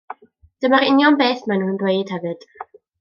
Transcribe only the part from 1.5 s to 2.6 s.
maen nhw'n ddweud hefyd.